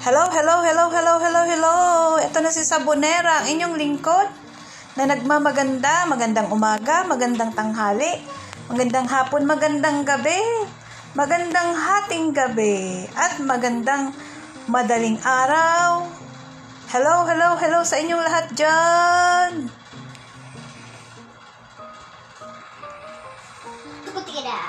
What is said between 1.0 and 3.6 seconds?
hello, hello. Ito na si Sabonera, ang